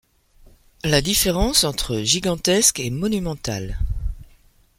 [0.83, 3.77] La différence entre gigantesque et monumental?